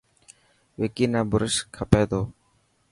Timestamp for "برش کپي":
1.31-2.03